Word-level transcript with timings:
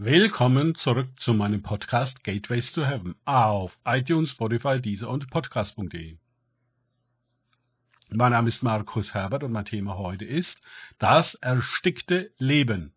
Willkommen 0.00 0.76
zurück 0.76 1.08
zu 1.18 1.34
meinem 1.34 1.60
Podcast 1.60 2.22
Gateways 2.22 2.70
to 2.70 2.86
Heaven 2.86 3.16
auf 3.24 3.76
iTunes, 3.84 4.30
Spotify, 4.30 4.80
Deezer 4.80 5.10
und 5.10 5.28
Podcast.de. 5.28 6.18
Mein 8.10 8.30
Name 8.30 8.46
ist 8.46 8.62
Markus 8.62 9.12
Herbert 9.12 9.42
und 9.42 9.50
mein 9.50 9.64
Thema 9.64 9.98
heute 9.98 10.24
ist 10.24 10.60
das 11.00 11.34
erstickte 11.34 12.30
Leben. 12.38 12.92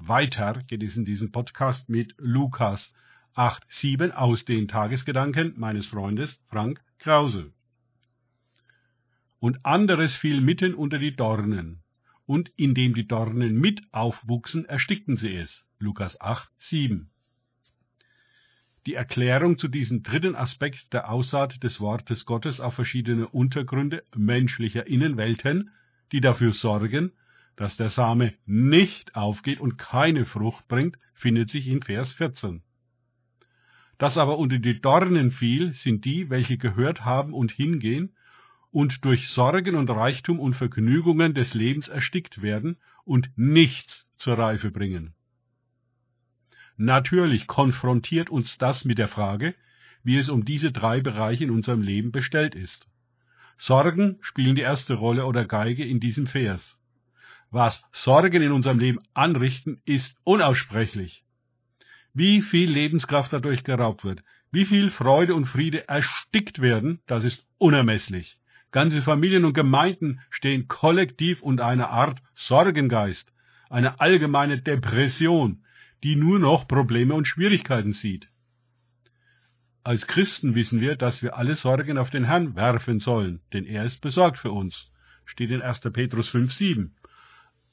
Weiter 0.00 0.60
geht 0.66 0.82
es 0.82 0.96
in 0.96 1.04
diesem 1.04 1.30
Podcast 1.30 1.88
mit 1.88 2.16
Lukas 2.18 2.92
8,7 3.36 4.10
aus 4.10 4.44
den 4.44 4.66
Tagesgedanken 4.66 5.54
meines 5.56 5.86
Freundes 5.86 6.36
Frank 6.48 6.82
Krause. 6.98 7.52
Und 9.38 9.64
anderes 9.64 10.16
fiel 10.16 10.40
mitten 10.40 10.74
unter 10.74 10.98
die 10.98 11.14
Dornen, 11.14 11.84
und 12.26 12.50
indem 12.56 12.92
die 12.94 13.06
Dornen 13.06 13.60
mit 13.60 13.82
aufwuchsen, 13.92 14.64
erstickten 14.64 15.16
sie 15.16 15.36
es. 15.36 15.65
Lukas 15.78 16.20
8,7 16.20 17.06
die 18.86 18.94
Erklärung 18.94 19.58
zu 19.58 19.66
diesem 19.66 20.04
dritten 20.04 20.36
Aspekt 20.36 20.92
der 20.92 21.10
Aussaat 21.10 21.62
des 21.64 21.80
Wortes 21.80 22.24
Gottes 22.24 22.60
auf 22.60 22.74
verschiedene 22.74 23.26
Untergründe 23.26 24.04
menschlicher 24.14 24.86
Innenwelten, 24.86 25.70
die 26.12 26.20
dafür 26.20 26.52
sorgen, 26.52 27.12
dass 27.56 27.76
der 27.76 27.90
Same 27.90 28.34
nicht 28.46 29.16
aufgeht 29.16 29.58
und 29.58 29.76
keine 29.76 30.24
Frucht 30.24 30.68
bringt, 30.68 30.98
findet 31.14 31.50
sich 31.50 31.66
in 31.66 31.82
Vers 31.82 32.12
14. 32.12 32.62
Das 33.98 34.18
aber 34.18 34.38
unter 34.38 34.58
die 34.58 34.80
Dornen 34.80 35.32
fiel, 35.32 35.72
sind 35.72 36.04
die, 36.04 36.30
welche 36.30 36.58
gehört 36.58 37.04
haben 37.04 37.32
und 37.32 37.50
hingehen 37.50 38.14
und 38.70 39.04
durch 39.04 39.28
Sorgen 39.28 39.74
und 39.74 39.90
Reichtum 39.90 40.38
und 40.38 40.54
Vergnügungen 40.54 41.34
des 41.34 41.54
Lebens 41.54 41.88
erstickt 41.88 42.40
werden 42.40 42.76
und 43.04 43.30
nichts 43.36 44.06
zur 44.16 44.38
Reife 44.38 44.70
bringen. 44.70 45.15
Natürlich 46.76 47.46
konfrontiert 47.46 48.28
uns 48.30 48.58
das 48.58 48.84
mit 48.84 48.98
der 48.98 49.08
Frage, 49.08 49.54
wie 50.02 50.18
es 50.18 50.28
um 50.28 50.44
diese 50.44 50.72
drei 50.72 51.00
Bereiche 51.00 51.44
in 51.44 51.50
unserem 51.50 51.82
Leben 51.82 52.12
bestellt 52.12 52.54
ist. 52.54 52.86
Sorgen 53.56 54.18
spielen 54.20 54.54
die 54.54 54.62
erste 54.62 54.94
Rolle 54.94 55.24
oder 55.24 55.46
Geige 55.46 55.84
in 55.84 56.00
diesem 56.00 56.26
Vers. 56.26 56.78
Was 57.50 57.82
Sorgen 57.92 58.42
in 58.42 58.52
unserem 58.52 58.78
Leben 58.78 58.98
anrichten, 59.14 59.80
ist 59.84 60.14
unaussprechlich. 60.24 61.24
Wie 62.12 62.42
viel 62.42 62.70
Lebenskraft 62.70 63.32
dadurch 63.32 63.64
geraubt 63.64 64.04
wird, 64.04 64.22
wie 64.50 64.64
viel 64.64 64.90
Freude 64.90 65.34
und 65.34 65.46
Friede 65.46 65.88
erstickt 65.88 66.60
werden, 66.60 67.00
das 67.06 67.24
ist 67.24 67.44
unermesslich. 67.58 68.38
Ganze 68.70 69.00
Familien 69.00 69.44
und 69.44 69.54
Gemeinden 69.54 70.20
stehen 70.28 70.68
kollektiv 70.68 71.42
unter 71.42 71.66
einer 71.66 71.90
Art 71.90 72.22
Sorgengeist, 72.34 73.32
eine 73.70 74.00
allgemeine 74.00 74.60
Depression, 74.60 75.62
die 76.02 76.16
nur 76.16 76.38
noch 76.38 76.68
Probleme 76.68 77.14
und 77.14 77.26
Schwierigkeiten 77.26 77.92
sieht. 77.92 78.28
Als 79.82 80.06
Christen 80.06 80.54
wissen 80.54 80.80
wir, 80.80 80.96
dass 80.96 81.22
wir 81.22 81.36
alle 81.36 81.54
Sorgen 81.54 81.96
auf 81.96 82.10
den 82.10 82.24
Herrn 82.24 82.56
werfen 82.56 82.98
sollen, 82.98 83.40
denn 83.52 83.64
er 83.64 83.84
ist 83.84 84.00
besorgt 84.00 84.38
für 84.38 84.50
uns. 84.50 84.90
Steht 85.24 85.50
in 85.50 85.62
1. 85.62 85.80
Petrus 85.92 86.34
5,7. 86.34 86.90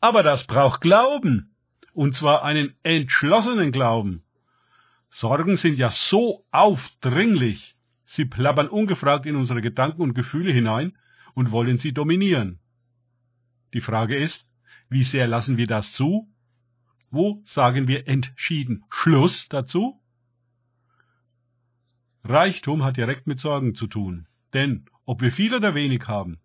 Aber 0.00 0.22
das 0.22 0.46
braucht 0.46 0.80
Glauben. 0.80 1.54
Und 1.92 2.14
zwar 2.14 2.44
einen 2.44 2.74
entschlossenen 2.82 3.72
Glauben. 3.72 4.22
Sorgen 5.10 5.56
sind 5.56 5.76
ja 5.76 5.90
so 5.90 6.44
aufdringlich. 6.50 7.76
Sie 8.04 8.24
plappern 8.24 8.68
ungefragt 8.68 9.26
in 9.26 9.36
unsere 9.36 9.60
Gedanken 9.60 10.02
und 10.02 10.14
Gefühle 10.14 10.52
hinein 10.52 10.96
und 11.34 11.50
wollen 11.52 11.78
sie 11.78 11.92
dominieren. 11.92 12.58
Die 13.72 13.80
Frage 13.80 14.16
ist, 14.16 14.48
wie 14.88 15.04
sehr 15.04 15.28
lassen 15.28 15.56
wir 15.56 15.66
das 15.66 15.92
zu 15.92 16.28
wo 17.10 17.42
sagen 17.44 17.88
wir 17.88 18.06
entschieden 18.06 18.84
Schluss 18.88 19.48
dazu? 19.48 20.00
Reichtum 22.22 22.84
hat 22.84 22.96
direkt 22.96 23.26
mit 23.26 23.40
Sorgen 23.40 23.74
zu 23.74 23.86
tun. 23.86 24.26
Denn 24.52 24.84
ob 25.06 25.20
wir 25.20 25.32
viel 25.32 25.54
oder 25.54 25.74
wenig 25.74 26.06
haben, 26.06 26.38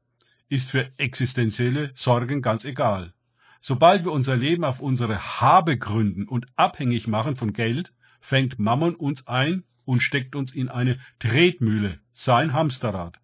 ist 0.50 0.72
für 0.72 0.91
existenzielle 0.97 1.91
Sorgen 1.95 2.41
ganz 2.41 2.66
egal. 2.66 3.13
Sobald 3.62 4.06
wir 4.06 4.12
unser 4.12 4.35
Leben 4.35 4.63
auf 4.63 4.79
unsere 4.79 5.41
Habe 5.41 5.78
gründen 5.78 6.28
und 6.28 6.47
abhängig 6.56 7.07
machen 7.07 7.35
von 7.35 7.53
Geld, 7.53 7.94
fängt 8.22 8.59
Mammon 8.59 8.95
uns 8.95 9.28
ein 9.28 9.63
und 9.85 10.01
steckt 10.01 10.35
uns 10.35 10.53
in 10.53 10.69
eine 10.69 11.00
Tretmühle, 11.19 12.00
sein 12.13 12.53
Hamsterrad, 12.53 13.19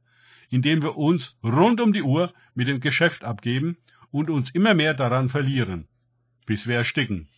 indem 0.50 0.82
wir 0.82 0.98
uns 0.98 1.38
rund 1.44 1.80
um 1.80 1.94
die 1.94 2.04
Uhr 2.04 2.34
mit 2.54 2.68
dem 2.68 2.82
Geschäft 2.82 3.24
abgeben 3.24 3.78
und 4.12 4.30
uns 4.30 4.50
immer 4.52 4.74
mehr 4.74 4.94
daran 4.94 5.30
verlieren 5.30 5.88
bis 6.52 6.68
wir 6.68 6.76
ersticken. 6.76 7.30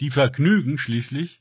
Die 0.00 0.10
Vergnügen 0.10 0.76
schließlich, 0.76 1.40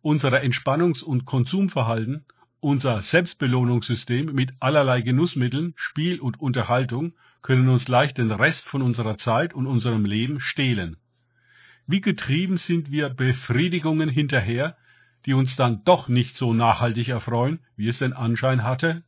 unser 0.00 0.32
Entspannungs- 0.42 1.02
und 1.02 1.26
Konsumverhalten, 1.26 2.24
unser 2.60 3.02
Selbstbelohnungssystem 3.02 4.34
mit 4.34 4.54
allerlei 4.60 5.02
Genussmitteln, 5.02 5.74
Spiel 5.76 6.18
und 6.18 6.40
Unterhaltung 6.40 7.12
können 7.42 7.68
uns 7.68 7.88
leicht 7.88 8.16
den 8.16 8.30
Rest 8.30 8.64
von 8.64 8.80
unserer 8.80 9.18
Zeit 9.18 9.52
und 9.52 9.66
unserem 9.66 10.06
Leben 10.06 10.40
stehlen. 10.40 10.96
Wie 11.86 12.00
getrieben 12.00 12.56
sind 12.56 12.90
wir 12.90 13.10
Befriedigungen 13.10 14.08
hinterher, 14.08 14.78
die 15.26 15.34
uns 15.34 15.56
dann 15.56 15.84
doch 15.84 16.08
nicht 16.08 16.36
so 16.36 16.54
nachhaltig 16.54 17.08
erfreuen, 17.08 17.58
wie 17.76 17.88
es 17.88 17.98
den 17.98 18.14
Anschein 18.14 18.62
hatte? 18.62 19.02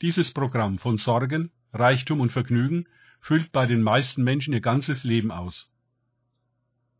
Dieses 0.00 0.30
Programm 0.30 0.78
von 0.78 0.96
Sorgen, 0.96 1.50
Reichtum 1.72 2.20
und 2.20 2.30
Vergnügen 2.30 2.86
füllt 3.20 3.52
bei 3.52 3.66
den 3.66 3.82
meisten 3.82 4.22
Menschen 4.22 4.52
ihr 4.54 4.60
ganzes 4.60 5.04
Leben 5.04 5.30
aus 5.30 5.70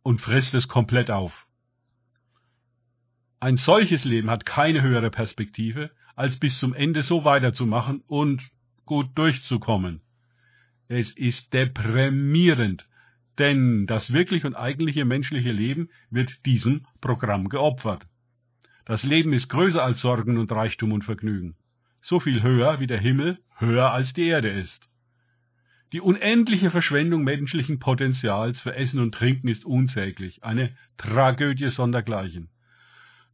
und 0.02 0.20
frisst 0.20 0.54
es 0.54 0.68
komplett 0.68 1.10
auf. 1.10 1.46
Ein 3.38 3.56
solches 3.56 4.04
Leben 4.04 4.30
hat 4.30 4.44
keine 4.44 4.82
höhere 4.82 5.10
Perspektive, 5.10 5.90
als 6.14 6.38
bis 6.38 6.58
zum 6.58 6.74
Ende 6.74 7.02
so 7.02 7.24
weiterzumachen 7.24 8.02
und 8.06 8.42
gut 8.84 9.08
durchzukommen. 9.14 10.02
Es 10.88 11.10
ist 11.12 11.52
deprimierend, 11.54 12.86
denn 13.38 13.86
das 13.86 14.12
wirklich 14.12 14.44
und 14.44 14.54
eigentliche 14.54 15.04
menschliche 15.04 15.52
Leben 15.52 15.88
wird 16.10 16.44
diesem 16.44 16.86
Programm 17.00 17.48
geopfert. 17.48 18.06
Das 18.84 19.04
Leben 19.04 19.32
ist 19.32 19.48
größer 19.48 19.82
als 19.82 20.00
Sorgen 20.00 20.36
und 20.36 20.52
Reichtum 20.52 20.92
und 20.92 21.04
Vergnügen. 21.04 21.56
So 22.02 22.20
viel 22.20 22.42
höher 22.42 22.80
wie 22.80 22.86
der 22.86 22.98
Himmel 22.98 23.38
höher 23.56 23.92
als 23.92 24.12
die 24.12 24.26
Erde 24.26 24.50
ist. 24.50 24.90
Die 25.92 26.00
unendliche 26.00 26.70
Verschwendung 26.70 27.24
menschlichen 27.24 27.80
Potenzials 27.80 28.60
für 28.60 28.76
Essen 28.76 29.00
und 29.00 29.12
Trinken 29.12 29.48
ist 29.48 29.64
unsäglich, 29.64 30.44
eine 30.44 30.70
Tragödie 30.96 31.70
sondergleichen. 31.70 32.48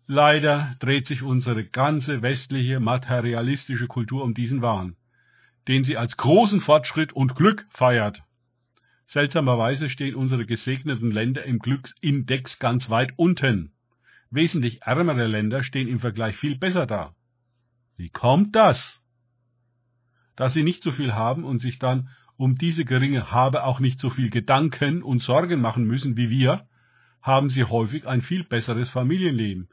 Leider 0.06 0.74
dreht 0.78 1.06
sich 1.06 1.22
unsere 1.22 1.64
ganze 1.64 2.22
westliche 2.22 2.80
materialistische 2.80 3.88
Kultur 3.88 4.22
um 4.22 4.32
diesen 4.32 4.62
Wahn, 4.62 4.96
den 5.68 5.84
sie 5.84 5.98
als 5.98 6.16
großen 6.16 6.60
Fortschritt 6.62 7.12
und 7.12 7.34
Glück 7.34 7.66
feiert. 7.70 8.22
Seltsamerweise 9.06 9.90
stehen 9.90 10.14
unsere 10.14 10.46
gesegneten 10.46 11.10
Länder 11.10 11.44
im 11.44 11.58
Glücksindex 11.58 12.58
ganz 12.58 12.88
weit 12.88 13.12
unten. 13.16 13.72
Wesentlich 14.30 14.82
ärmere 14.82 15.26
Länder 15.26 15.62
stehen 15.62 15.88
im 15.88 16.00
Vergleich 16.00 16.36
viel 16.36 16.56
besser 16.56 16.86
da. 16.86 17.14
Wie 17.96 18.08
kommt 18.08 18.56
das? 18.56 19.04
Dass 20.36 20.54
sie 20.54 20.62
nicht 20.62 20.82
so 20.82 20.90
viel 20.90 21.14
haben 21.14 21.44
und 21.44 21.58
sich 21.58 21.78
dann 21.78 22.08
um 22.36 22.56
diese 22.56 22.84
geringe 22.84 23.30
Habe 23.30 23.64
auch 23.64 23.80
nicht 23.80 23.98
so 23.98 24.10
viel 24.10 24.30
Gedanken 24.30 25.02
und 25.02 25.22
Sorgen 25.22 25.60
machen 25.60 25.84
müssen 25.84 26.16
wie 26.16 26.30
wir, 26.30 26.66
haben 27.22 27.50
sie 27.50 27.64
häufig 27.64 28.06
ein 28.06 28.22
viel 28.22 28.44
besseres 28.44 28.90
Familienleben, 28.90 29.68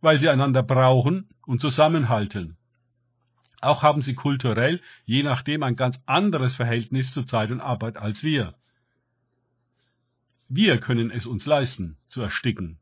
weil 0.00 0.18
sie 0.18 0.28
einander 0.28 0.62
brauchen 0.62 1.28
und 1.46 1.60
zusammenhalten. 1.60 2.56
Auch 3.60 3.82
haben 3.82 4.02
sie 4.02 4.14
kulturell 4.14 4.80
je 5.04 5.22
nachdem 5.22 5.62
ein 5.62 5.76
ganz 5.76 5.98
anderes 6.06 6.54
Verhältnis 6.54 7.12
zu 7.12 7.24
Zeit 7.24 7.50
und 7.50 7.60
Arbeit 7.60 7.96
als 7.96 8.22
wir. 8.22 8.54
Wir 10.48 10.78
können 10.78 11.10
es 11.10 11.26
uns 11.26 11.46
leisten, 11.46 11.96
zu 12.06 12.20
ersticken. 12.20 12.78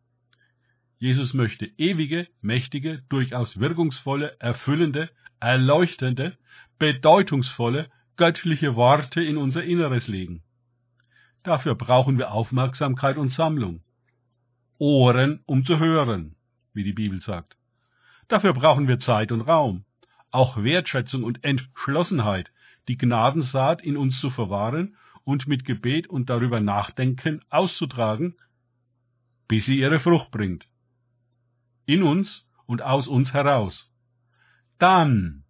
Jesus 0.99 1.35
möchte 1.35 1.67
ewige, 1.79 2.29
mächtige, 2.41 3.03
durchaus 3.09 3.59
wirkungsvolle, 3.59 4.37
erfüllende, 4.41 5.11
erleuchtende, 5.41 6.37
bedeutungsvolle 6.79 7.91
göttliche 8.17 8.76
Worte 8.76 9.23
in 9.23 9.37
unser 9.37 9.64
Inneres 9.64 10.09
legen. 10.09 10.43
Dafür 11.43 11.75
brauchen 11.75 12.19
wir 12.19 12.32
Aufmerksamkeit 12.32 13.17
und 13.17 13.32
Sammlung. 13.32 13.82
Ohren, 14.79 15.41
um 15.47 15.64
zu 15.64 15.79
hören, 15.79 16.37
wie 16.73 16.85
die 16.85 16.93
Bibel 16.93 17.20
sagt. 17.20 17.56
Dafür 18.29 18.53
brauchen 18.53 18.88
wir 18.88 19.00
Zeit 19.00 19.32
und 19.32 19.43
Raum, 19.43 19.85
auch 20.31 20.62
Wertschätzung 20.62 21.25
und 21.25 21.44
Entschlossenheit, 21.44 22.50
die 22.88 22.97
Gnadensaat 22.97 23.82
in 23.82 23.97
uns 23.97 24.19
zu 24.20 24.31
verwahren 24.31 24.97
und 25.25 25.47
mit 25.47 25.65
Gebet 25.65 26.06
und 26.06 26.31
darüber 26.31 26.61
nachdenken 26.61 27.43
auszutragen, 27.50 28.37
bis 29.49 29.67
sie 29.67 29.79
ihre 29.79 30.00
Frucht 30.00 30.31
bringt. 30.31 30.69
In 31.87 32.03
uns 32.03 32.47
und 32.67 32.82
aus 32.82 33.06
uns 33.06 33.32
heraus. 33.32 33.91
Dann 34.79 35.42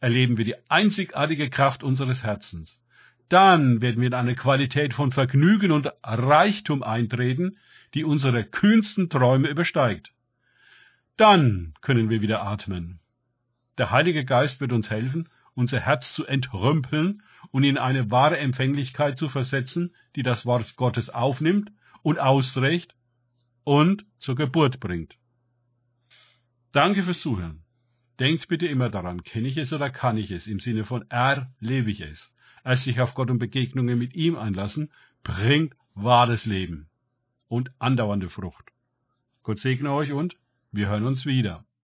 erleben 0.00 0.36
wir 0.36 0.44
die 0.44 0.56
einzigartige 0.68 1.50
Kraft 1.50 1.82
unseres 1.82 2.22
Herzens. 2.22 2.80
dann 3.28 3.82
werden 3.82 4.00
wir 4.00 4.06
in 4.06 4.14
eine 4.14 4.34
Qualität 4.34 4.94
von 4.94 5.12
Vergnügen 5.12 5.70
und 5.70 5.92
Reichtum 6.02 6.82
eintreten, 6.82 7.58
die 7.94 8.04
unsere 8.04 8.44
kühnsten 8.44 9.10
Träume 9.10 9.48
übersteigt. 9.48 10.12
Dann 11.16 11.74
können 11.80 12.10
wir 12.10 12.20
wieder 12.20 12.42
atmen. 12.42 13.00
Der 13.76 13.90
Heilige 13.90 14.24
Geist 14.24 14.60
wird 14.60 14.72
uns 14.72 14.90
helfen, 14.90 15.28
unser 15.54 15.80
Herz 15.80 16.14
zu 16.14 16.26
entrümpeln 16.26 17.22
und 17.50 17.64
in 17.64 17.78
eine 17.78 18.10
wahre 18.10 18.38
Empfänglichkeit 18.38 19.18
zu 19.18 19.28
versetzen, 19.28 19.94
die 20.16 20.22
das 20.22 20.46
Wort 20.46 20.76
Gottes 20.76 21.10
aufnimmt 21.10 21.70
und 22.02 22.18
austrägt 22.18 22.94
und 23.64 24.06
zur 24.18 24.36
Geburt 24.36 24.80
bringt. 24.80 25.16
Danke 26.72 27.02
fürs 27.02 27.20
Zuhören. 27.20 27.64
Denkt 28.18 28.48
bitte 28.48 28.66
immer 28.66 28.90
daran, 28.90 29.22
kenne 29.22 29.48
ich 29.48 29.56
es 29.56 29.72
oder 29.72 29.90
kann 29.90 30.16
ich 30.16 30.30
es, 30.30 30.46
im 30.46 30.58
Sinne 30.58 30.84
von 30.84 31.08
erlebe 31.10 31.90
ich 31.90 32.00
es. 32.00 32.34
Erst 32.64 32.84
sich 32.84 33.00
auf 33.00 33.14
Gott 33.14 33.30
und 33.30 33.38
Begegnungen 33.38 33.98
mit 33.98 34.14
ihm 34.14 34.36
einlassen, 34.36 34.90
bringt 35.22 35.74
wahres 35.94 36.44
Leben 36.44 36.88
und 37.48 37.70
andauernde 37.78 38.28
Frucht. 38.28 38.64
Gott 39.42 39.58
segne 39.58 39.92
euch 39.92 40.12
und 40.12 40.36
wir 40.72 40.88
hören 40.88 41.04
uns 41.04 41.26
wieder. 41.26 41.64